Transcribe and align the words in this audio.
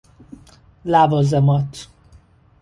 لوازمات 0.85 1.85